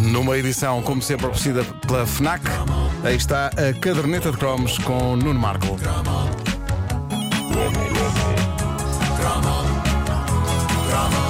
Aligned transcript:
Numa 0.00 0.38
edição, 0.38 0.82
como 0.82 1.02
sempre, 1.02 1.26
oferecida 1.26 1.64
pela 1.86 2.06
FNAC, 2.06 2.42
aí 3.04 3.16
está 3.16 3.48
a 3.48 3.72
caderneta 3.80 4.30
de 4.30 4.38
cromos 4.38 4.78
com 4.78 5.16
Nuno 5.16 5.38
Marco. 5.38 5.76
Não 11.02 11.27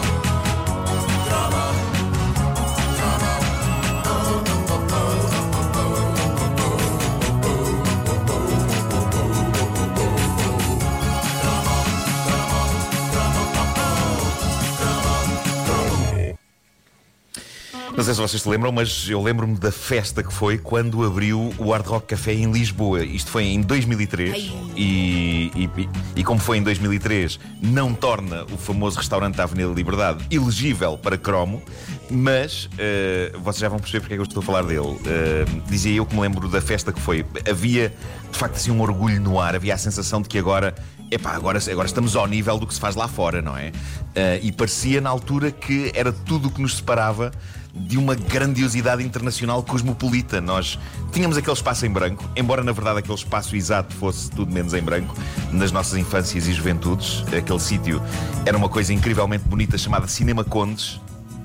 sei 18.09 18.15
se 18.15 18.21
vocês 18.23 18.43
se 18.43 18.49
lembram, 18.49 18.73
mas 18.73 19.07
eu 19.11 19.23
lembro-me 19.23 19.55
da 19.59 19.71
festa 19.71 20.23
que 20.23 20.33
foi 20.33 20.57
quando 20.57 21.05
abriu 21.05 21.53
o 21.59 21.73
Hard 21.73 21.87
Rock 21.87 22.07
Café 22.07 22.33
em 22.33 22.51
Lisboa. 22.51 23.05
Isto 23.05 23.31
foi 23.31 23.45
em 23.45 23.61
2003 23.61 24.51
e, 24.75 25.53
e, 25.55 25.71
e 26.17 26.25
como 26.25 26.41
foi 26.41 26.57
em 26.57 26.63
2003, 26.63 27.39
não 27.61 27.93
torna 27.93 28.45
o 28.45 28.57
famoso 28.57 28.97
restaurante 28.97 29.35
da 29.37 29.43
Avenida 29.43 29.71
Liberdade 29.75 30.25
elegível 30.31 30.97
para 30.97 31.19
cromo, 31.19 31.63
mas 32.11 32.71
eh, 32.79 33.31
vocês 33.43 33.61
já 33.61 33.69
vão 33.69 33.79
perceber 33.79 34.01
porque 34.01 34.15
é 34.15 34.17
que 34.17 34.23
eu 34.23 34.27
estou 34.27 34.43
a 34.43 34.47
falar 34.47 34.63
dele. 34.63 34.99
Eh, 35.05 35.45
dizia 35.69 35.97
eu 35.97 36.07
que 36.07 36.15
me 36.15 36.23
lembro 36.23 36.49
da 36.49 36.63
festa 36.63 36.91
que 36.95 37.01
foi. 37.01 37.27
Havia 37.47 37.93
de 38.33 38.39
facto 38.39 38.55
assim 38.55 38.71
um 38.71 38.81
orgulho 38.81 39.21
no 39.21 39.39
ar, 39.39 39.55
havia 39.55 39.75
a 39.75 39.79
sensação 39.79 40.23
de 40.23 40.31
que 40.31 40.39
agora 40.39 40.75
Epá, 41.11 41.31
agora, 41.35 41.59
agora 41.71 41.87
estamos 41.87 42.15
ao 42.17 42.27
nível 42.27 42.59
do 42.59 42.67
que 42.67 42.75
se 42.75 42.81
faz 42.81 42.95
lá 42.95 43.09
fora, 43.09 43.41
não 43.41 43.57
é? 43.57 43.69
Uh, 43.69 44.43
e 44.43 44.53
parecia 44.53 45.01
na 45.01 45.09
altura 45.09 45.51
que 45.51 45.91
era 45.95 46.13
tudo 46.13 46.49
o 46.49 46.51
que 46.51 46.61
nos 46.61 46.77
separava 46.77 47.33
de 47.75 47.97
uma 47.99 48.15
grandiosidade 48.15 49.03
internacional 49.05 49.63
cosmopolita. 49.63 50.41
Nós 50.41 50.79
tínhamos 51.13 51.37
aquele 51.37 51.55
espaço 51.55 51.87
em 51.87 51.91
branco, 51.91 52.25
embora 52.37 52.63
na 52.65 52.73
verdade 52.73 52.99
aquele 52.99 53.15
espaço 53.15 53.55
exato 53.55 53.95
fosse 53.95 54.31
tudo 54.31 54.53
menos 54.53 54.75
em 54.75 54.83
branco, 54.83 55.15
nas 55.53 55.71
nossas 55.73 55.99
infâncias 55.99 56.47
e 56.49 56.53
juventudes. 56.53 57.25
Aquele 57.37 57.61
sítio 57.61 58.03
era 58.45 58.57
uma 58.57 58.69
coisa 58.69 58.93
incrivelmente 58.93 59.45
bonita 59.45 59.77
chamada 59.79 60.07
Cinema 60.09 60.43
Condes. 60.45 61.01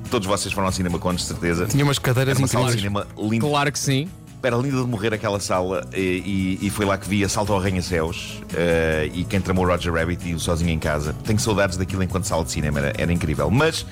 Todos 0.10 0.28
vocês 0.28 0.54
foram 0.54 0.68
ao 0.68 0.74
Cinema 0.74 1.00
Condes, 1.00 1.26
certeza. 1.26 1.66
Tinha 1.68 1.84
umas 1.84 2.00
cadeiras 2.00 2.34
Era 2.36 2.40
uma 2.40 2.48
sala 2.48 2.72
de 2.72 2.78
incríveis. 2.78 3.06
cinema 3.06 3.30
linda. 3.30 3.48
Claro 3.48 3.72
que 3.72 3.80
sim. 3.80 4.08
Era 4.42 4.58
linda 4.58 4.82
de 4.82 4.88
morrer 4.88 5.14
aquela 5.14 5.40
sala 5.40 5.88
e, 5.94 6.60
e, 6.62 6.68
e 6.68 6.70
foi 6.70 6.86
lá 6.86 6.98
que 6.98 7.08
vi 7.08 7.24
Assalto 7.24 7.54
ao 7.54 7.60
Arranha-Céus 7.60 8.42
eh, 8.54 9.10
e 9.14 9.24
quem 9.24 9.40
tramou 9.40 9.66
Roger 9.66 9.94
Rabbit 9.94 10.28
e 10.28 10.34
o 10.34 10.40
Sozinho 10.40 10.70
em 10.70 10.78
Casa. 10.80 11.16
Tenho 11.24 11.40
saudades 11.40 11.78
daquilo 11.78 12.04
enquanto 12.04 12.26
sala 12.26 12.44
de 12.44 12.52
cinema, 12.52 12.80
era, 12.80 12.94
era 12.98 13.14
incrível. 13.14 13.50
Mas, 13.50 13.86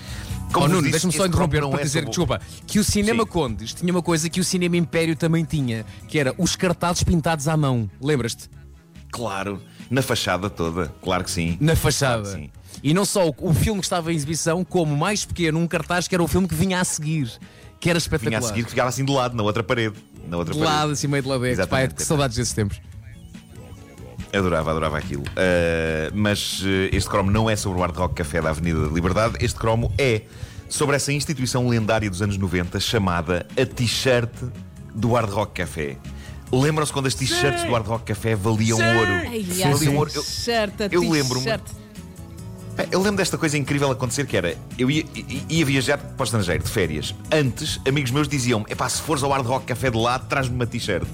como 0.51 0.65
Oh, 0.65 0.69
Nuno, 0.69 0.89
deixa-me 0.89 1.13
só 1.13 1.25
interromper 1.25 1.61
para 1.67 1.79
é 1.81 1.83
dizer, 1.83 1.99
sobre- 1.99 2.09
desculpa, 2.09 2.41
que 2.67 2.79
o 2.79 2.83
Cinema 2.83 3.23
Sim. 3.23 3.29
Condes 3.29 3.73
tinha 3.73 3.91
uma 3.91 4.01
coisa 4.01 4.29
que 4.29 4.39
o 4.39 4.43
Cinema 4.43 4.77
Império 4.77 5.15
também 5.15 5.43
tinha, 5.45 5.85
que 6.07 6.19
era 6.19 6.33
os 6.37 6.55
cartazes 6.55 7.03
pintados 7.03 7.47
à 7.47 7.55
mão. 7.55 7.89
Lembras-te? 8.01 8.49
Claro, 9.11 9.61
na 9.89 10.01
fachada 10.01 10.49
toda, 10.49 10.93
claro 11.01 11.23
que 11.23 11.31
sim. 11.31 11.57
Na 11.59 11.75
fachada. 11.75 12.23
Claro 12.23 12.37
sim. 12.39 12.49
E 12.81 12.93
não 12.93 13.03
só 13.03 13.27
o, 13.27 13.35
o 13.39 13.53
filme 13.53 13.79
que 13.81 13.85
estava 13.85 14.11
em 14.11 14.15
exibição, 14.15 14.63
como 14.63 14.95
mais 14.95 15.25
pequeno, 15.25 15.59
um 15.59 15.67
cartaz 15.67 16.07
que 16.07 16.15
era 16.15 16.23
o 16.23 16.27
filme 16.27 16.47
que 16.47 16.55
vinha 16.55 16.79
a 16.79 16.83
seguir, 16.85 17.29
que 17.79 17.89
era 17.89 17.97
espetacular. 17.97 18.39
Vinha 18.39 18.49
a 18.49 18.53
seguir 18.53 18.63
que 18.63 18.69
ficava 18.69 18.87
assim 18.89 19.03
de 19.03 19.11
lado, 19.11 19.35
na 19.35 19.43
outra 19.43 19.61
parede. 19.63 19.95
Na 20.29 20.37
outra 20.37 20.53
De 20.53 20.59
parede. 20.59 20.77
lado, 20.77 20.91
assim 20.93 21.07
meio 21.07 21.21
de 21.23 21.27
ladex. 21.29 21.57
Pá, 21.57 21.63
Exatamente. 21.63 21.95
que 21.95 22.03
saudades 22.03 22.37
desses 22.37 22.53
tempos. 22.53 22.79
Adorava, 24.33 24.71
adorava 24.71 24.97
aquilo. 24.97 25.23
Uh, 25.23 26.11
mas 26.13 26.61
uh, 26.61 26.67
este 26.91 27.09
cromo 27.09 27.29
não 27.29 27.49
é 27.49 27.55
sobre 27.55 27.79
o 27.79 27.81
Hard 27.81 27.95
Rock 27.95 28.15
Café 28.15 28.41
da 28.41 28.49
Avenida 28.49 28.87
da 28.87 28.93
Liberdade, 28.93 29.35
este 29.41 29.59
cromo 29.59 29.91
é 29.97 30.21
sobre 30.69 30.95
essa 30.95 31.11
instituição 31.11 31.67
lendária 31.67 32.09
dos 32.09 32.21
anos 32.21 32.37
90 32.37 32.79
chamada 32.79 33.45
a 33.61 33.65
T-shirt 33.65 34.31
do 34.95 35.13
Hard 35.13 35.29
Rock 35.29 35.53
Café. 35.61 35.97
Lembram-se 36.51 36.91
quando 36.91 37.05
as 37.07 37.15
t-shirts 37.15 37.63
do 37.63 37.71
Hard 37.71 37.87
Rock 37.87 38.03
Café 38.05 38.35
valiam 38.35 38.77
ouro? 38.77 39.11
Ai, 39.29 39.41
Valiam 39.79 39.95
ouro. 39.95 40.11
Eu- 40.13 40.23
eu 40.91 41.01
lembro-me. 41.09 41.45
Eu 42.91 42.99
lembro 43.01 43.17
desta 43.17 43.37
coisa 43.37 43.57
incrível 43.57 43.89
acontecer 43.91 44.25
que 44.25 44.35
era 44.35 44.57
eu 44.77 44.89
ia, 44.91 45.05
ia 45.49 45.65
viajar 45.65 45.97
para 45.97 46.21
o 46.21 46.23
estrangeiro 46.25 46.63
de 46.63 46.69
férias. 46.69 47.13
Antes, 47.31 47.79
amigos 47.87 48.11
meus 48.11 48.27
diziam-me: 48.27 48.65
epá, 48.69 48.89
se 48.89 49.01
fores 49.01 49.23
ao 49.23 49.31
Hard 49.31 49.45
Rock 49.45 49.65
Café 49.65 49.89
de 49.91 49.97
lá, 49.97 50.19
traz-me 50.19 50.55
uma 50.55 50.65
t-shirt. 50.65 51.07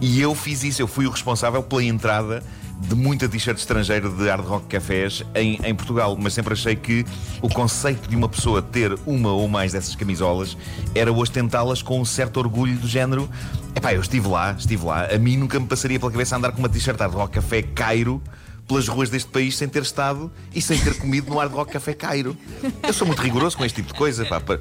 E 0.00 0.20
eu 0.20 0.34
fiz 0.34 0.64
isso, 0.64 0.80
eu 0.80 0.86
fui 0.86 1.06
o 1.06 1.10
responsável 1.10 1.62
pela 1.62 1.84
entrada 1.84 2.42
de 2.80 2.94
muita 2.94 3.28
t-shirt 3.28 3.58
estrangeira 3.58 4.08
de 4.08 4.28
Hard 4.28 4.44
Rock 4.46 4.66
Cafés 4.66 5.22
em, 5.34 5.60
em 5.62 5.74
Portugal, 5.74 6.16
mas 6.18 6.32
sempre 6.32 6.54
achei 6.54 6.74
que 6.74 7.04
o 7.42 7.48
conceito 7.48 8.08
de 8.08 8.16
uma 8.16 8.28
pessoa 8.28 8.62
ter 8.62 8.98
uma 9.04 9.30
ou 9.30 9.46
mais 9.46 9.72
dessas 9.72 9.94
camisolas 9.94 10.56
era 10.94 11.12
ostentá-las 11.12 11.82
com 11.82 12.00
um 12.00 12.04
certo 12.04 12.38
orgulho 12.38 12.78
do 12.78 12.88
género. 12.88 13.28
Epá, 13.74 13.92
eu 13.92 14.00
estive 14.00 14.26
lá, 14.26 14.52
estive 14.58 14.86
lá, 14.86 15.06
a 15.06 15.18
mim 15.18 15.36
nunca 15.36 15.60
me 15.60 15.66
passaria 15.66 15.98
pela 15.98 16.10
cabeça 16.10 16.36
andar 16.36 16.52
com 16.52 16.58
uma 16.58 16.68
t-shirt 16.68 16.98
Hard 16.98 17.12
Rock 17.12 17.34
Café 17.34 17.62
Cairo 17.62 18.22
pelas 18.66 18.88
ruas 18.88 19.10
deste 19.10 19.28
país 19.28 19.56
sem 19.56 19.68
ter 19.68 19.82
estado 19.82 20.32
e 20.54 20.62
sem 20.62 20.78
ter 20.78 20.96
comido 20.96 21.28
no 21.28 21.38
Hard 21.38 21.52
Rock 21.52 21.72
Café 21.72 21.92
Cairo. 21.92 22.36
Eu 22.82 22.92
sou 22.92 23.06
muito 23.06 23.20
rigoroso 23.20 23.56
com 23.56 23.64
este 23.64 23.76
tipo 23.76 23.92
de 23.92 23.98
coisa. 23.98 24.24
Pá. 24.24 24.40
Para, 24.40 24.60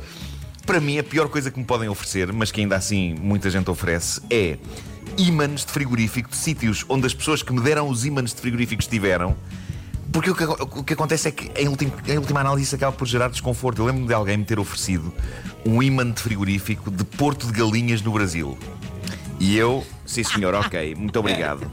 para 0.65 0.79
mim, 0.79 0.97
a 0.97 1.03
pior 1.03 1.29
coisa 1.29 1.49
que 1.49 1.59
me 1.59 1.65
podem 1.65 1.87
oferecer, 1.87 2.33
mas 2.33 2.51
que 2.51 2.59
ainda 2.61 2.75
assim 2.75 3.15
muita 3.21 3.49
gente 3.49 3.69
oferece, 3.69 4.19
é 4.29 4.57
ímãs 5.19 5.65
de 5.65 5.71
frigorífico 5.71 6.29
de 6.29 6.35
sítios 6.37 6.85
onde 6.89 7.05
as 7.05 7.13
pessoas 7.13 7.43
que 7.43 7.51
me 7.53 7.61
deram 7.61 7.87
os 7.89 8.05
ímãs 8.05 8.33
de 8.33 8.39
frigorífico 8.41 8.81
estiveram. 8.81 9.35
Porque 10.11 10.31
o 10.31 10.35
que, 10.35 10.43
o 10.43 10.83
que 10.83 10.93
acontece 10.93 11.27
é 11.27 11.31
que, 11.31 11.51
em, 11.61 11.67
ultim- 11.67 11.91
em 12.07 12.17
última 12.17 12.39
análise, 12.39 12.63
isso 12.63 12.75
acaba 12.75 12.91
por 12.91 13.07
gerar 13.07 13.27
desconforto. 13.29 13.79
Eu 13.81 13.85
lembro-me 13.85 14.07
de 14.07 14.13
alguém 14.15 14.37
me 14.37 14.43
ter 14.45 14.57
oferecido 14.57 15.13
um 15.63 15.83
ímã 15.83 16.09
de 16.09 16.19
frigorífico 16.19 16.89
de 16.89 17.03
Porto 17.03 17.45
de 17.45 17.53
Galinhas 17.53 18.01
no 18.01 18.11
Brasil. 18.11 18.57
E 19.39 19.55
eu, 19.55 19.85
sim 20.07 20.23
senhor, 20.23 20.55
ok, 20.55 20.95
muito 20.95 21.19
obrigado. 21.19 21.69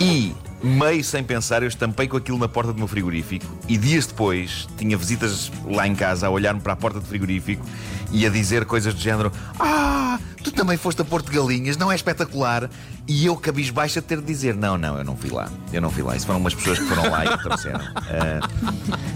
E, 0.00 0.34
meio 0.62 1.04
sem 1.04 1.22
pensar, 1.22 1.62
eu 1.62 1.68
estampei 1.68 2.08
com 2.08 2.16
aquilo 2.16 2.38
na 2.38 2.48
porta 2.48 2.72
do 2.72 2.78
meu 2.78 2.88
frigorífico. 2.88 3.46
E 3.68 3.76
dias 3.78 4.06
depois, 4.06 4.66
tinha 4.76 4.96
visitas 4.96 5.50
lá 5.64 5.86
em 5.86 5.94
casa 5.94 6.26
a 6.26 6.30
olhar-me 6.30 6.60
para 6.60 6.72
a 6.72 6.76
porta 6.76 6.98
do 6.98 7.06
frigorífico 7.06 7.64
e 8.10 8.26
a 8.26 8.28
dizer 8.30 8.64
coisas 8.64 8.92
do 8.94 9.00
género: 9.00 9.30
Ah, 9.58 10.18
tu 10.50 10.52
também 10.52 10.76
foste 10.76 11.02
a 11.02 11.04
Porto 11.04 11.30
de 11.30 11.36
Galinhas, 11.36 11.76
não 11.76 11.90
é 11.90 11.94
espetacular? 11.94 12.70
E 13.06 13.26
eu, 13.26 13.36
cabisbaixo, 13.36 13.98
a 13.98 14.02
ter 14.02 14.20
de 14.20 14.26
dizer: 14.26 14.54
Não, 14.54 14.76
não, 14.78 14.96
eu 14.98 15.04
não 15.04 15.16
fui 15.16 15.30
lá. 15.30 15.48
Eu 15.72 15.80
não 15.80 15.90
fui 15.90 16.02
lá. 16.02 16.16
Isso 16.16 16.26
foram 16.26 16.38
umas 16.40 16.54
pessoas 16.54 16.78
que 16.78 16.84
foram 16.86 17.10
lá 17.10 17.24
e 17.24 17.36
que 17.36 17.42
trouxeram. 17.42 17.80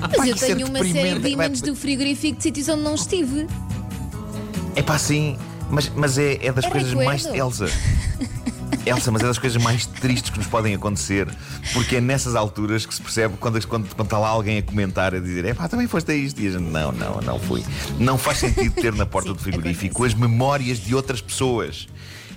Ah, 0.02 0.08
Mas 0.08 0.16
Pá, 0.16 0.26
eu 0.26 0.36
tenho 0.36 0.66
uma 0.66 0.78
série 0.84 1.18
de 1.18 1.28
ímãs 1.28 1.60
do 1.60 1.74
frigorífico 1.76 2.36
de 2.36 2.42
sítios 2.42 2.68
onde 2.68 2.82
não 2.82 2.94
estive. 2.94 3.46
É 4.76 4.82
pá, 4.82 4.98
sim, 4.98 5.36
mas, 5.70 5.90
mas 5.94 6.18
é, 6.18 6.38
é 6.46 6.52
das 6.52 6.64
É 6.64 6.70
coisas 6.70 6.90
recuerdo. 6.90 7.08
mais. 7.08 7.26
Elsa. 7.26 7.66
Elsa, 8.90 9.12
mas 9.12 9.22
é 9.22 9.26
das 9.26 9.38
coisas 9.38 9.62
mais 9.62 9.86
tristes 9.86 10.30
que 10.30 10.38
nos 10.38 10.46
podem 10.46 10.74
acontecer, 10.74 11.28
porque 11.72 11.96
é 11.96 12.00
nessas 12.00 12.34
alturas 12.34 12.84
que 12.84 12.94
se 12.94 13.00
percebe 13.00 13.36
quando, 13.38 13.64
quando, 13.66 13.94
quando 13.94 14.06
está 14.06 14.18
lá 14.18 14.28
alguém 14.28 14.58
a 14.58 14.62
comentar, 14.62 15.14
a 15.14 15.20
dizer: 15.20 15.44
é 15.44 15.54
pá, 15.54 15.68
também 15.68 15.86
foste 15.86 16.10
a 16.10 16.14
isto. 16.14 16.40
E 16.40 16.48
a 16.48 16.50
gente: 16.52 16.62
não, 16.62 16.90
não, 16.92 17.20
não 17.20 17.38
fui. 17.38 17.64
Não 17.98 18.18
faz 18.18 18.38
sentido 18.38 18.74
ter 18.74 18.92
na 18.94 19.06
porta 19.06 19.28
Sim, 19.28 19.34
do 19.34 19.40
frigorífico 19.40 20.04
as 20.04 20.14
memórias 20.14 20.78
de 20.78 20.94
outras 20.94 21.20
pessoas. 21.20 21.88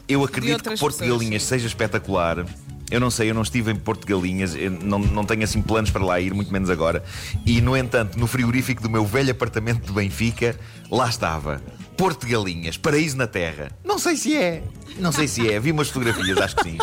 Eu 0.08 0.24
acredito 0.24 0.70
que 0.70 0.78
Porto 0.78 0.96
de 0.96 1.00
pessoas, 1.00 1.20
Galinhas 1.22 1.44
seja 1.44 1.66
espetacular. 1.66 2.46
Eu 2.94 3.00
não 3.00 3.10
sei, 3.10 3.32
eu 3.32 3.34
não 3.34 3.42
estive 3.42 3.72
em 3.72 3.76
Porto 3.76 4.06
Galinhas, 4.06 4.54
não, 4.84 5.00
não 5.00 5.26
tenho 5.26 5.44
assim 5.44 5.64
planos 5.64 5.90
para 5.90 6.06
lá 6.06 6.20
ir, 6.20 6.32
muito 6.32 6.54
menos 6.54 6.70
agora. 6.70 7.04
E, 7.44 7.60
no 7.60 7.76
entanto, 7.76 8.20
no 8.20 8.28
frigorífico 8.28 8.84
do 8.84 8.90
meu 8.90 9.04
velho 9.04 9.32
apartamento 9.32 9.84
de 9.88 9.92
Benfica, 9.92 10.56
lá 10.92 11.10
estava. 11.10 11.60
Porto 11.98 12.28
Galinhas, 12.28 12.78
paraíso 12.78 13.18
na 13.18 13.26
terra. 13.26 13.72
Não 13.84 13.98
sei 13.98 14.16
se 14.16 14.38
é. 14.38 14.62
Não 15.00 15.12
sei 15.12 15.28
se 15.28 15.50
é. 15.52 15.60
Vi 15.60 15.72
umas 15.72 15.88
fotografias, 15.88 16.38
acho 16.38 16.56
que 16.58 16.64
sim. 16.64 16.78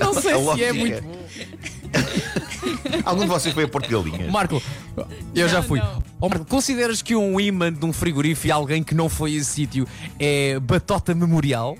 Não 0.00 0.14
sei 0.14 0.22
se 0.22 0.28
é 0.30 0.36
lógica- 0.36 0.72
muito 0.74 1.02
bom. 1.02 1.18
Algum 3.04 3.22
de 3.22 3.28
vocês 3.28 3.54
foi 3.54 3.64
a 3.64 3.68
Porto 3.68 3.90
Galinhas? 3.90 4.30
Marco, 4.32 4.62
eu 5.34 5.48
já 5.50 5.62
fui. 5.62 5.80
Oh, 6.20 6.28
Marco, 6.30 6.46
consideras 6.46 7.02
que 7.02 7.14
um 7.14 7.38
imã 7.38 7.70
de 7.70 7.84
um 7.84 7.92
frigorífico 7.92 8.46
e 8.46 8.50
alguém 8.50 8.82
que 8.82 8.94
não 8.94 9.08
foi 9.10 9.34
a 9.34 9.36
esse 9.36 9.50
sítio 9.52 9.86
é 10.18 10.58
batota 10.60 11.14
memorial? 11.14 11.76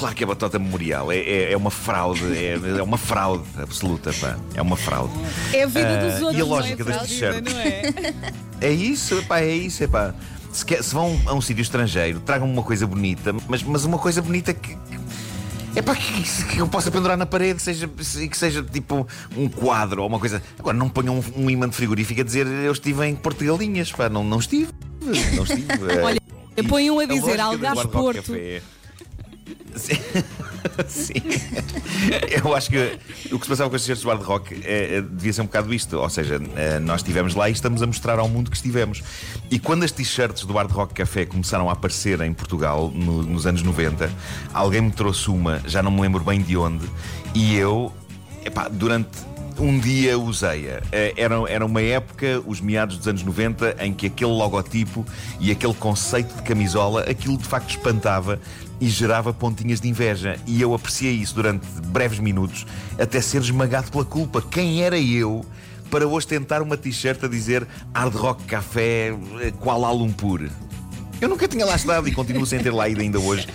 É 0.00 0.02
claro 0.02 0.14
que 0.14 0.24
é 0.24 0.26
batota 0.26 0.58
memorial. 0.58 1.12
É, 1.12 1.18
é, 1.18 1.52
é 1.52 1.56
uma 1.58 1.70
fraude. 1.70 2.24
É, 2.34 2.58
é 2.78 2.82
uma 2.82 2.96
fraude 2.96 3.44
absoluta, 3.62 4.10
pá. 4.14 4.38
É 4.54 4.62
uma 4.62 4.74
fraude. 4.76 5.12
É 5.52 5.64
a 5.64 5.66
vida 5.66 5.88
Ah, 6.00 6.04
dos 6.10 6.22
outros. 6.22 6.38
e 6.38 6.40
a 6.40 6.44
não 6.46 6.46
é, 6.46 6.58
lógica 6.60 6.84
das 6.84 7.02
t-shirts? 7.02 7.54
É? 7.54 8.14
É 8.66 8.70
isso, 8.70 9.22
pá, 9.26 9.40
é 9.40 9.54
isso, 9.54 9.86
pá. 9.88 10.14
Se, 10.52 10.64
quer- 10.64 10.82
se 10.82 10.94
vão 10.94 11.18
a 11.26 11.34
um 11.34 11.40
sítio 11.42 11.60
estrangeiro, 11.62 12.20
tragam 12.20 12.50
uma 12.50 12.62
coisa 12.62 12.86
bonita, 12.86 13.34
mas, 13.46 13.62
mas 13.62 13.84
uma 13.84 13.98
coisa 13.98 14.20
bonita 14.22 14.52
que. 14.54 14.76
É 15.76 15.82
para 15.82 15.94
que, 15.96 16.22
que- 16.46 16.58
eu 16.58 16.66
possa 16.66 16.90
pendurar 16.90 17.16
na 17.18 17.26
parede 17.26 17.60
seja, 17.60 17.88
e 18.18 18.28
que 18.28 18.36
seja 18.38 18.62
tipo 18.62 19.06
um 19.36 19.48
quadro 19.50 20.00
ou 20.02 20.08
uma 20.08 20.18
coisa. 20.18 20.42
Agora, 20.58 20.76
não 20.76 20.88
ponham 20.88 21.18
um, 21.36 21.44
um 21.44 21.50
imã 21.50 21.68
de 21.68 21.76
frigorífico 21.76 22.20
a 22.22 22.24
dizer 22.24 22.46
eu 22.46 22.72
estive 22.72 23.06
em 23.06 23.14
Porto 23.14 23.38
de 23.40 23.46
Galinhas, 23.46 23.92
pá, 23.92 24.08
não, 24.08 24.24
não 24.24 24.38
estive. 24.38 24.72
Não 25.34 25.44
estive. 25.44 25.66
Olha, 26.02 26.20
põe 26.68 26.90
um 26.90 26.98
a 27.00 27.04
dizer 27.04 27.20
lógica 27.36 27.42
Algarve 27.44 27.88
Porto. 27.88 28.16
Café. 28.22 28.62
Sim. 29.76 29.94
Sim. 30.86 31.22
Eu 32.44 32.54
acho 32.54 32.70
que 32.70 32.98
o 33.32 33.38
que 33.38 33.44
se 33.44 33.48
passava 33.48 33.70
com 33.70 33.76
as 33.76 33.82
t-shirts 33.82 34.02
do 34.02 34.08
hard 34.08 34.22
rock 34.22 34.60
é, 34.64 34.96
é, 34.96 35.00
devia 35.02 35.32
ser 35.32 35.42
um 35.42 35.46
bocado 35.46 35.72
isto. 35.72 35.96
Ou 35.98 36.08
seja, 36.08 36.40
é, 36.56 36.78
nós 36.78 37.00
estivemos 37.00 37.34
lá 37.34 37.48
e 37.48 37.52
estamos 37.52 37.82
a 37.82 37.86
mostrar 37.86 38.18
ao 38.18 38.28
mundo 38.28 38.50
que 38.50 38.56
estivemos. 38.56 39.02
E 39.50 39.58
quando 39.58 39.82
as 39.82 39.92
t-shirts 39.92 40.44
do 40.44 40.52
Hard 40.52 40.70
Rock 40.70 40.94
Café 40.94 41.26
começaram 41.26 41.68
a 41.68 41.72
aparecer 41.72 42.20
em 42.20 42.32
Portugal 42.32 42.90
no, 42.94 43.22
nos 43.22 43.46
anos 43.46 43.62
90, 43.62 44.10
alguém 44.52 44.80
me 44.80 44.90
trouxe 44.90 45.30
uma, 45.30 45.60
já 45.66 45.82
não 45.82 45.90
me 45.90 46.00
lembro 46.00 46.22
bem 46.22 46.40
de 46.40 46.56
onde, 46.56 46.88
e 47.34 47.56
eu, 47.56 47.92
epá, 48.44 48.68
durante 48.68 49.08
um 49.60 49.78
dia 49.78 50.18
usei-a. 50.18 50.82
Eh, 50.90 51.12
era, 51.16 51.34
era 51.48 51.66
uma 51.66 51.82
época, 51.82 52.42
os 52.46 52.60
meados 52.60 52.96
dos 52.96 53.06
anos 53.06 53.22
90, 53.22 53.76
em 53.80 53.92
que 53.92 54.06
aquele 54.06 54.30
logotipo 54.30 55.04
e 55.38 55.50
aquele 55.50 55.74
conceito 55.74 56.34
de 56.34 56.42
camisola, 56.42 57.02
aquilo 57.02 57.36
de 57.36 57.44
facto 57.44 57.70
espantava 57.70 58.40
e 58.80 58.88
gerava 58.88 59.34
pontinhas 59.34 59.80
de 59.80 59.88
inveja. 59.88 60.38
E 60.46 60.60
eu 60.60 60.74
apreciei 60.74 61.12
isso 61.12 61.34
durante 61.34 61.66
breves 61.86 62.18
minutos, 62.18 62.66
até 62.98 63.20
ser 63.20 63.42
esmagado 63.42 63.90
pela 63.90 64.04
culpa. 64.04 64.40
Quem 64.40 64.82
era 64.82 64.98
eu? 64.98 65.44
Para 65.90 66.08
ostentar 66.08 66.62
uma 66.62 66.76
t-shirt 66.76 67.22
a 67.24 67.28
dizer 67.28 67.66
Hard 67.92 68.14
Rock 68.14 68.44
Café 68.44 69.12
eh, 69.40 69.52
Kuala 69.60 69.90
Lumpur. 69.92 70.48
Eu 71.20 71.28
nunca 71.28 71.46
tinha 71.46 71.66
lá 71.66 71.76
estado 71.76 72.08
e 72.08 72.12
continuo 72.12 72.46
sem 72.46 72.60
ter 72.60 72.72
lá 72.72 72.88
ido 72.88 73.02
ainda 73.02 73.20
hoje. 73.20 73.46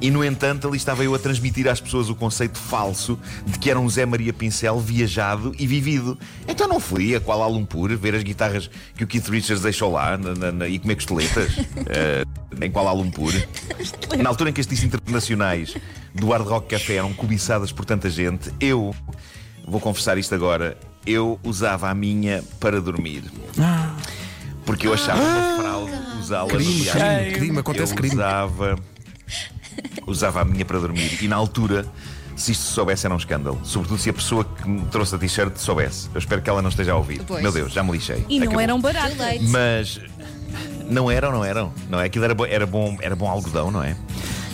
E 0.00 0.10
no 0.10 0.24
entanto, 0.24 0.66
ali 0.66 0.76
estava 0.76 1.04
eu 1.04 1.14
a 1.14 1.18
transmitir 1.18 1.68
às 1.68 1.80
pessoas 1.80 2.08
o 2.08 2.14
conceito 2.14 2.58
falso 2.58 3.18
de 3.44 3.58
que 3.58 3.70
era 3.70 3.78
um 3.78 3.88
Zé 3.88 4.06
Maria 4.06 4.32
Pincel 4.32 4.78
viajado 4.80 5.54
e 5.58 5.66
vivido. 5.66 6.18
Então 6.48 6.66
não 6.66 6.80
fui 6.80 7.14
a 7.14 7.20
Kuala 7.20 7.46
Lumpur 7.46 7.94
ver 7.96 8.14
as 8.14 8.22
guitarras 8.22 8.70
que 8.96 9.04
o 9.04 9.06
Keith 9.06 9.28
Richards 9.28 9.62
deixou 9.62 9.92
lá 9.92 10.16
na, 10.16 10.34
na, 10.34 10.52
na, 10.52 10.68
e 10.68 10.78
comer 10.78 10.94
costeletas 10.94 11.56
uh, 11.58 11.64
em 12.64 12.70
Kuala 12.70 12.92
Lumpur. 12.92 13.32
Na 14.18 14.30
altura 14.30 14.50
em 14.50 14.52
que 14.52 14.60
estes 14.60 14.82
internacionais 14.82 15.76
do 16.14 16.30
Hard 16.30 16.46
Rock 16.46 16.68
Café 16.68 16.94
eram 16.94 17.12
cobiçadas 17.12 17.70
por 17.70 17.84
tanta 17.84 18.08
gente, 18.08 18.50
eu, 18.58 18.94
vou 19.66 19.80
confessar 19.80 20.16
isto 20.16 20.34
agora, 20.34 20.78
eu 21.06 21.38
usava 21.44 21.90
a 21.90 21.94
minha 21.94 22.42
para 22.58 22.80
dormir. 22.80 23.24
Porque 24.64 24.86
eu 24.86 24.94
achava 24.94 25.20
uma 25.20 25.56
fraude 25.56 26.10
usá-la 26.20 26.52
no 26.52 26.58
crime, 26.58 27.32
crime, 27.32 27.58
acontece 27.58 27.92
eu 27.92 27.96
crime. 27.96 28.14
Usava, 28.14 28.78
usava 30.06 30.40
a 30.40 30.44
minha 30.44 30.64
para 30.64 30.78
dormir. 30.78 31.18
E 31.22 31.28
na 31.28 31.36
altura, 31.36 31.86
se 32.36 32.52
isto 32.52 32.62
se 32.64 32.72
soubesse, 32.72 33.06
era 33.06 33.14
um 33.14 33.18
escândalo. 33.18 33.60
Sobretudo 33.64 33.98
se 34.00 34.10
a 34.10 34.12
pessoa 34.12 34.44
que 34.44 34.68
me 34.68 34.82
trouxe 34.86 35.14
a 35.14 35.18
t-shirt 35.18 35.56
soubesse. 35.56 36.08
Eu 36.14 36.18
espero 36.18 36.40
que 36.42 36.48
ela 36.50 36.62
não 36.62 36.68
esteja 36.70 36.92
a 36.92 36.96
ouvir. 36.96 37.22
Pois. 37.26 37.42
Meu 37.42 37.52
Deus, 37.52 37.72
já 37.72 37.82
me 37.82 37.92
lixei. 37.92 38.24
E 38.28 38.38
não 38.38 38.44
Acabou. 38.46 38.60
eram 38.60 38.80
baratos. 38.80 39.16
Mas 39.48 40.00
não 40.88 41.10
eram, 41.10 41.30
não 41.32 41.44
eram. 41.44 41.72
Não 41.88 42.00
é? 42.00 42.04
Aquilo 42.06 42.24
era, 42.24 42.34
bo- 42.34 42.46
era, 42.46 42.66
bom, 42.66 42.96
era 43.00 43.14
bom 43.16 43.28
algodão, 43.28 43.70
não 43.70 43.82
é? 43.82 43.96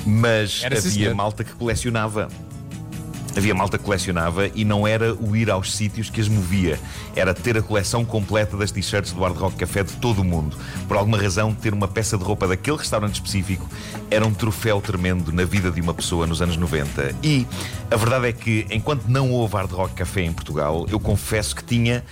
Mas 0.05 0.61
Era, 0.63 0.79
havia 0.79 1.15
malta 1.15 1.43
que 1.43 1.53
colecionava. 1.55 2.29
Havia 3.37 3.55
malta 3.55 3.77
que 3.77 3.85
colecionava 3.85 4.49
e 4.55 4.65
não 4.65 4.87
era 4.87 5.15
o 5.15 5.37
ir 5.37 5.51
aos 5.51 5.75
sítios 5.75 6.09
que 6.09 6.21
as 6.21 6.29
movia, 6.29 6.81
era 7.15 7.35
ter 7.35 7.59
a 7.59 7.63
coleção 7.63 8.05
completa 8.05 8.57
das 8.57 8.71
t-shirts 8.71 9.13
do 9.13 9.21
Hard 9.21 9.37
Rock 9.37 9.57
Café 9.57 9.83
de 9.83 9.93
todo 9.95 10.23
o 10.23 10.25
mundo. 10.25 10.57
Por 10.89 10.97
alguma 10.97 11.19
razão, 11.19 11.53
ter 11.53 11.75
uma 11.75 11.87
peça 11.87 12.17
de 12.17 12.25
roupa 12.25 12.49
daquele 12.49 12.79
restaurante 12.79 13.15
específico 13.15 13.69
era 14.11 14.27
um 14.27 14.33
troféu 14.33 14.81
tremendo 14.81 15.33
na 15.33 15.45
vida 15.45 15.71
de 15.71 15.81
uma 15.81 15.93
pessoa 15.93 16.27
nos 16.27 16.41
anos 16.41 16.57
90. 16.57 17.15
E 17.23 17.47
a 17.91 17.97
verdade 17.97 18.29
é 18.29 18.33
que, 18.33 18.67
enquanto 18.71 19.05
não 19.07 19.31
houve 19.31 19.55
Hard 19.55 19.71
Rock 19.71 19.95
Café 19.95 20.23
em 20.23 20.33
Portugal, 20.33 20.87
eu 20.89 20.99
confesso 20.99 21.55
que 21.55 21.65
tinha. 21.65 22.05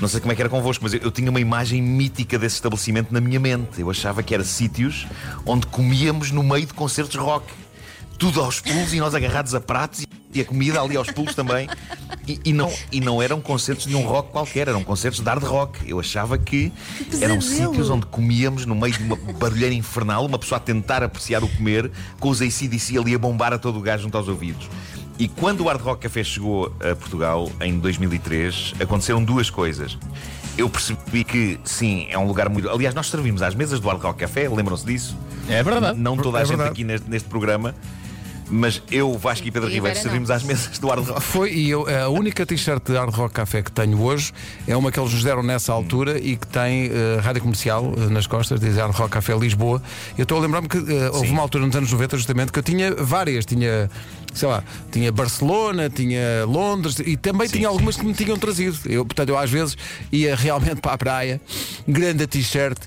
Não 0.00 0.08
sei 0.08 0.18
como 0.18 0.32
é 0.32 0.34
que 0.34 0.42
era 0.42 0.48
convosco, 0.48 0.82
mas 0.82 0.92
eu, 0.92 1.00
eu 1.00 1.10
tinha 1.12 1.30
uma 1.30 1.40
imagem 1.40 1.80
mítica 1.80 2.36
desse 2.36 2.56
estabelecimento 2.56 3.12
na 3.12 3.20
minha 3.20 3.38
mente. 3.38 3.80
Eu 3.80 3.88
achava 3.90 4.24
que 4.24 4.34
era 4.34 4.42
sítios 4.42 5.06
onde 5.46 5.68
comíamos 5.68 6.32
no 6.32 6.42
meio 6.42 6.66
de 6.66 6.74
concertos 6.74 7.14
rock. 7.14 7.46
Tudo 8.18 8.40
aos 8.40 8.60
pulos 8.60 8.92
e 8.92 8.98
nós 8.98 9.14
agarrados 9.14 9.54
a 9.54 9.60
pratos 9.60 10.03
e 10.34 10.40
a 10.40 10.44
comida 10.44 10.80
ali 10.80 10.96
aos 10.96 11.10
pulos 11.10 11.34
também. 11.34 11.68
E, 12.26 12.40
e 12.44 12.52
não, 12.52 12.72
e 12.90 13.00
não 13.00 13.20
eram 13.22 13.40
concertos 13.40 13.86
de 13.86 13.94
um 13.94 14.02
rock 14.02 14.30
qualquer, 14.32 14.68
eram 14.68 14.82
concertos 14.82 15.20
de 15.20 15.26
hard 15.28 15.42
rock. 15.44 15.78
Eu 15.88 16.00
achava 16.00 16.38
que 16.38 16.72
eram 17.20 17.38
pesadelo. 17.38 17.42
sítios 17.42 17.90
onde 17.90 18.06
comíamos 18.06 18.64
no 18.66 18.74
meio 18.74 18.94
de 18.94 19.02
uma 19.02 19.16
barulheira 19.16 19.74
infernal, 19.74 20.24
uma 20.24 20.38
pessoa 20.38 20.56
a 20.56 20.60
tentar 20.60 21.02
apreciar 21.02 21.44
o 21.44 21.48
comer, 21.48 21.90
com 22.18 22.30
os 22.30 22.40
ACDC 22.40 22.96
ali 22.98 23.14
a 23.14 23.18
bombar 23.18 23.52
a 23.52 23.58
todo 23.58 23.78
o 23.78 23.82
gás 23.82 24.00
junto 24.00 24.16
aos 24.16 24.26
ouvidos. 24.28 24.68
E 25.18 25.28
quando 25.28 25.60
o 25.60 25.68
Hard 25.68 25.80
Rock 25.82 26.02
Café 26.02 26.24
chegou 26.24 26.74
a 26.80 26.96
Portugal, 26.96 27.50
em 27.60 27.78
2003, 27.78 28.74
aconteceram 28.80 29.22
duas 29.22 29.48
coisas. 29.50 29.96
Eu 30.56 30.68
percebi 30.68 31.24
que, 31.24 31.58
sim, 31.64 32.06
é 32.10 32.18
um 32.18 32.26
lugar 32.26 32.48
muito. 32.48 32.68
Aliás, 32.70 32.94
nós 32.94 33.08
servimos 33.08 33.42
às 33.42 33.54
mesas 33.54 33.80
do 33.80 33.88
Hard 33.88 34.00
Rock 34.02 34.20
Café, 34.20 34.48
lembram-se 34.48 34.84
disso? 34.86 35.16
É 35.48 35.62
verdade. 35.62 35.98
Não 35.98 36.16
toda 36.16 36.38
a 36.38 36.40
É 36.40 36.44
gente 36.44 36.56
verdade. 36.56 36.70
aqui 36.70 36.84
neste, 36.84 37.08
neste 37.10 37.28
programa, 37.28 37.74
mas 38.50 38.82
eu, 38.90 39.16
Vasco 39.16 39.46
e 39.46 39.50
Pedro 39.50 39.68
Ribeiro 39.68 39.98
servimos 39.98 40.30
às 40.30 40.42
mesas 40.42 40.78
do 40.78 40.88
Hard 40.88 41.06
Rock. 41.06 41.22
Foi, 41.22 41.52
e 41.52 41.70
eu, 41.70 41.86
a 41.88 42.08
única 42.08 42.44
t-shirt 42.44 42.82
de 42.84 42.96
Hard 42.96 43.14
Rock 43.14 43.34
Café 43.34 43.62
que 43.62 43.72
tenho 43.72 44.00
hoje 44.00 44.32
é 44.66 44.76
uma 44.76 44.92
que 44.92 45.00
eles 45.00 45.12
nos 45.12 45.22
deram 45.22 45.42
nessa 45.42 45.72
altura 45.72 46.18
e 46.18 46.36
que 46.36 46.46
tem 46.46 46.86
eh, 46.86 47.20
rádio 47.20 47.42
comercial 47.42 47.92
eh, 47.96 48.10
nas 48.10 48.26
costas, 48.26 48.60
diz 48.60 48.76
Hard 48.76 48.94
Rock 48.94 49.10
Café 49.10 49.36
Lisboa. 49.36 49.82
Eu 50.16 50.24
estou 50.24 50.38
a 50.38 50.40
lembrar-me 50.40 50.68
que 50.68 50.78
eh, 50.78 51.10
houve 51.12 51.30
uma 51.30 51.42
altura 51.42 51.66
nos 51.66 51.74
anos 51.74 51.90
90, 51.90 52.16
justamente, 52.16 52.52
que 52.52 52.58
eu 52.58 52.62
tinha 52.62 52.94
várias. 52.94 53.46
Tinha, 53.46 53.90
sei 54.34 54.48
lá, 54.48 54.62
tinha 54.90 55.10
Barcelona, 55.10 55.88
tinha 55.88 56.44
Londres 56.46 56.98
e 56.98 57.16
também 57.16 57.48
Sim, 57.48 57.58
tinha 57.58 57.68
algumas 57.68 57.94
sim, 57.94 58.02
que 58.02 58.06
me 58.06 58.14
tinham 58.14 58.36
trazido. 58.36 58.78
Eu, 58.86 59.04
portanto, 59.04 59.28
eu 59.28 59.38
às 59.38 59.50
vezes 59.50 59.76
ia 60.12 60.36
realmente 60.36 60.80
para 60.80 60.92
a 60.92 60.98
praia, 60.98 61.40
grande 61.86 62.26
t-shirt. 62.26 62.78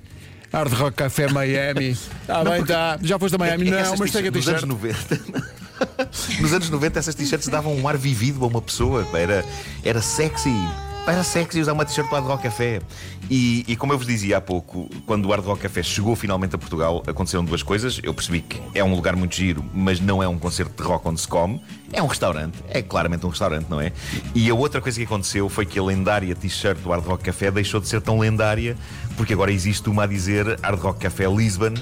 Hard 0.51 0.73
Rock 0.73 0.97
Café 0.97 1.27
Miami. 1.31 1.89
Está 1.89 2.43
bem, 2.43 2.61
está. 2.61 2.97
Já 3.01 3.19
foste 3.19 3.35
a 3.35 3.37
Miami? 3.37 3.67
É 3.69 3.83
não, 3.83 3.97
mas 3.97 4.11
tenho 4.11 4.29
a 4.29 4.31
t-shirts 4.31 4.63
nos 4.63 4.83
anos 4.83 4.97
t-shirt. 4.97 5.21
90. 5.77 6.41
nos 6.41 6.53
anos 6.53 6.69
90 6.69 6.99
essas 6.99 7.15
t-shirts 7.15 7.47
davam 7.47 7.75
um 7.75 7.87
ar 7.87 7.97
vivido 7.97 8.43
a 8.43 8.47
uma 8.47 8.61
pessoa. 8.61 9.05
Era, 9.13 9.43
era 9.83 10.01
sexy. 10.01 10.53
Pá, 11.07 11.13
Era 11.13 11.23
sexy 11.23 11.61
usar 11.61 11.71
uma 11.71 11.85
t-shirt 11.85 12.09
do 12.09 12.13
Hard 12.15 12.27
Rock 12.27 12.43
Café. 12.43 12.81
E, 13.29 13.63
e 13.65 13.77
como 13.77 13.93
eu 13.93 13.97
vos 13.97 14.05
dizia 14.05 14.39
há 14.39 14.41
pouco, 14.41 14.89
quando 15.05 15.25
o 15.25 15.31
Hard 15.31 15.45
Rock 15.45 15.61
Café 15.61 15.81
chegou 15.81 16.17
finalmente 16.17 16.53
a 16.53 16.57
Portugal, 16.57 17.01
aconteceram 17.07 17.45
duas 17.45 17.63
coisas. 17.63 18.01
Eu 18.03 18.13
percebi 18.13 18.41
que 18.41 18.61
é 18.73 18.83
um 18.83 18.93
lugar 18.93 19.15
muito 19.15 19.33
giro, 19.33 19.63
mas 19.73 20.01
não 20.01 20.21
é 20.21 20.27
um 20.27 20.37
concerto 20.37 20.75
de 20.75 20.85
rock 20.85 21.07
onde 21.07 21.21
se 21.21 21.27
come. 21.27 21.61
É 21.93 22.03
um 22.03 22.07
restaurante. 22.07 22.61
É 22.67 22.81
claramente 22.81 23.25
um 23.25 23.29
restaurante, 23.29 23.67
não 23.69 23.79
é? 23.79 23.93
E 24.35 24.49
a 24.49 24.53
outra 24.53 24.81
coisa 24.81 24.99
que 24.99 25.05
aconteceu 25.05 25.47
foi 25.47 25.65
que 25.65 25.79
a 25.79 25.83
lendária 25.83 26.35
t-shirt 26.35 26.77
do 26.79 26.89
Hard 26.89 27.05
Rock 27.05 27.23
Café 27.23 27.51
deixou 27.51 27.79
de 27.79 27.87
ser 27.87 28.01
tão 28.01 28.19
lendária, 28.19 28.75
porque 29.15 29.31
agora 29.31 29.49
existe 29.49 29.89
uma 29.89 30.03
a 30.03 30.07
dizer 30.07 30.59
Hard 30.61 30.81
Rock 30.81 30.99
Café 30.99 31.25
Lisbon. 31.25 31.73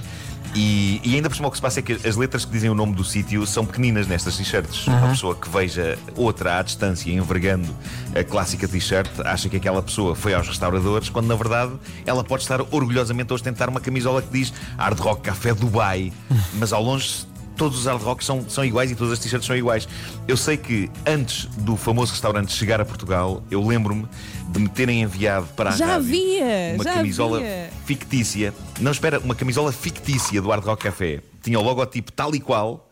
E, 0.55 1.01
e 1.03 1.15
ainda 1.15 1.29
por 1.29 1.35
cima 1.35 1.49
o 1.49 1.51
que 1.51 1.57
se 1.57 1.61
passa 1.61 1.79
é 1.79 1.83
que 1.83 1.91
as 2.07 2.15
letras 2.15 2.45
que 2.45 2.51
dizem 2.51 2.69
o 2.69 2.73
nome 2.73 2.93
do 2.95 3.03
sítio 3.03 3.45
são 3.45 3.65
pequeninas 3.65 4.07
nestas 4.07 4.37
t-shirts. 4.37 4.87
Uma 4.87 5.09
pessoa 5.09 5.35
que 5.35 5.49
veja 5.49 5.99
outra 6.15 6.59
à 6.59 6.63
distância 6.63 7.11
envergando 7.11 7.75
a 8.15 8.23
clássica 8.23 8.65
t-shirt 8.65 9.09
acha 9.25 9.49
que 9.49 9.57
aquela 9.57 9.83
pessoa 9.83 10.15
foi 10.15 10.33
aos 10.33 10.47
restauradores, 10.47 11.09
quando 11.09 11.27
na 11.27 11.35
verdade 11.35 11.73
ela 12.05 12.23
pode 12.23 12.43
estar 12.43 12.61
orgulhosamente 12.61 13.33
a 13.33 13.35
ostentar 13.35 13.69
uma 13.69 13.81
camisola 13.81 14.21
que 14.21 14.31
diz 14.31 14.53
Hard 14.77 14.97
Rock 14.99 15.23
Café 15.23 15.53
Dubai, 15.53 16.13
mas 16.55 16.71
ao 16.71 16.81
longe 16.81 17.27
todos 17.55 17.79
os 17.79 17.85
hard 17.85 18.01
rocks 18.01 18.25
são, 18.25 18.47
são 18.49 18.63
iguais 18.65 18.91
e 18.91 18.95
todas 18.95 19.13
as 19.13 19.19
t-shirts 19.19 19.45
são 19.47 19.55
iguais. 19.55 19.87
Eu 20.27 20.37
sei 20.37 20.57
que 20.57 20.89
antes 21.05 21.45
do 21.57 21.75
famoso 21.75 22.11
restaurante 22.11 22.51
chegar 22.53 22.79
a 22.81 22.85
Portugal, 22.85 23.43
eu 23.49 23.65
lembro-me 23.65 24.07
de 24.49 24.59
me 24.59 24.67
terem 24.69 25.01
enviado 25.01 25.47
para 25.55 25.71
a 25.71 25.75
Já 25.75 25.85
rádio 25.85 25.99
havia, 26.07 26.73
uma 26.75 26.83
já 26.83 26.93
camisola 26.93 27.37
havia. 27.39 27.69
fictícia. 27.85 28.53
Não, 28.79 28.91
espera, 28.91 29.19
uma 29.19 29.35
camisola 29.35 29.71
fictícia 29.71 30.41
do 30.41 30.49
Hard 30.49 30.63
Rock 30.63 30.83
Café. 30.83 31.21
Tinha 31.41 31.59
o 31.59 31.63
logotipo 31.63 32.11
tal 32.11 32.33
e 32.35 32.39
qual, 32.39 32.89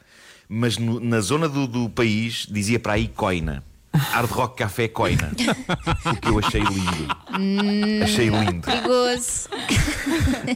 mas 0.49 0.77
no- 0.77 0.99
na 0.99 1.19
zona 1.21 1.47
do, 1.49 1.67
do 1.67 1.89
país 1.89 2.47
dizia 2.49 2.79
para 2.79 2.93
aí 2.93 3.07
Coina. 3.07 3.63
Hard 3.95 4.29
Rock 4.31 4.57
Café 4.57 4.87
Coina. 4.87 5.31
o 6.05 6.15
que 6.15 6.27
eu 6.29 6.39
achei 6.39 6.61
lindo. 6.61 8.03
achei 8.03 8.29
lindo. 8.29 8.61
Perigoso. 8.65 9.49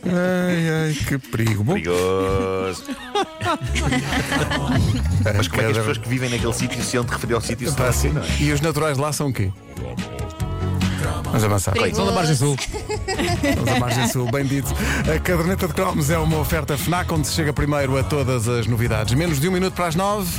Ai, 0.06 0.70
ai, 0.70 0.94
que 0.94 1.18
perigo. 1.18 1.64
Bom, 1.64 1.74
Perigoso. 1.74 2.84
Mas 5.36 5.48
como 5.48 5.62
é 5.62 5.66
que 5.66 5.72
as 5.72 5.78
pessoas 5.78 5.98
que 5.98 6.10
vivem 6.10 6.30
naquele 6.30 6.54
sítio 6.54 6.84
se 6.84 6.96
iam 6.96 7.06
te 7.06 7.12
referir 7.12 7.34
ao 7.34 7.42
sítio 7.42 7.70
se 7.70 7.76
Pá, 7.76 7.88
assim, 7.88 8.10
não 8.10 8.22
é? 8.22 8.28
E 8.40 8.52
os 8.52 8.62
naturais 8.62 8.98
lá 8.98 9.12
são 9.12 9.30
o 9.30 9.34
quê? 9.34 9.52
Vamos 11.24 11.44
avançar. 11.44 11.74
São 11.94 12.06
da 12.06 12.12
Margem 12.12 12.36
Sul. 12.36 12.56
Vamos 13.56 13.72
à 13.72 13.80
margem 13.80 14.08
sul, 14.08 14.32
bem 14.32 14.46
dito. 14.46 14.74
A 15.14 15.20
caderneta 15.20 15.68
de 15.68 15.74
cromos 15.74 16.10
é 16.10 16.18
uma 16.18 16.38
oferta 16.40 16.78
FNAC 16.78 17.12
onde 17.14 17.28
se 17.28 17.34
chega 17.34 17.54
primeiro 17.54 17.98
a 17.98 18.04
todas 18.04 18.48
as 18.48 18.68
novidades. 18.68 19.14
Menos 19.14 19.40
de 19.40 19.48
um 19.48 19.52
minuto 19.52 19.74
para 19.74 19.88
as 19.88 19.96
nove. 19.96 20.30